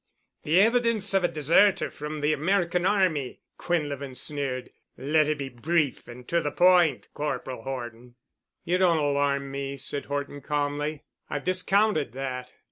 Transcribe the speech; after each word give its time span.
"The 0.41 0.59
evidence 0.59 1.13
of 1.13 1.23
a 1.23 1.27
deserter 1.27 1.91
from 1.91 2.21
the 2.21 2.33
American 2.33 2.87
army," 2.87 3.41
Quinlevin 3.59 4.17
sneered. 4.17 4.71
"Let 4.97 5.29
it 5.29 5.37
be 5.37 5.49
brief 5.49 6.07
and 6.07 6.27
to 6.27 6.41
the 6.41 6.51
point, 6.51 7.07
Corporal 7.13 7.61
Horton." 7.61 8.15
"You 8.63 8.79
don't 8.79 8.97
alarm 8.97 9.51
me," 9.51 9.77
said 9.77 10.05
Horton 10.05 10.41
calmly. 10.41 11.03
"I've 11.29 11.45
discounted 11.45 12.13
that. 12.13 12.51